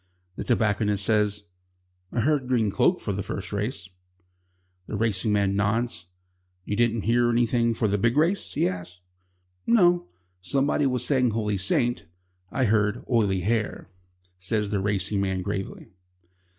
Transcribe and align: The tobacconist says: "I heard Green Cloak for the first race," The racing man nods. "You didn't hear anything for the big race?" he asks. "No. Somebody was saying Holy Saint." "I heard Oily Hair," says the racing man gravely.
The 0.35 0.43
tobacconist 0.43 1.05
says: 1.05 1.43
"I 2.11 2.21
heard 2.21 2.47
Green 2.47 2.71
Cloak 2.71 2.99
for 2.99 3.13
the 3.13 3.21
first 3.21 3.53
race," 3.53 3.87
The 4.87 4.95
racing 4.95 5.31
man 5.31 5.55
nods. 5.55 6.07
"You 6.65 6.75
didn't 6.75 7.03
hear 7.03 7.29
anything 7.29 7.75
for 7.75 7.87
the 7.87 7.99
big 7.99 8.17
race?" 8.17 8.55
he 8.55 8.67
asks. 8.67 9.01
"No. 9.67 10.07
Somebody 10.41 10.87
was 10.87 11.05
saying 11.05 11.29
Holy 11.29 11.57
Saint." 11.59 12.05
"I 12.49 12.65
heard 12.65 13.05
Oily 13.07 13.41
Hair," 13.41 13.91
says 14.39 14.71
the 14.71 14.79
racing 14.79 15.21
man 15.21 15.43
gravely. 15.43 15.91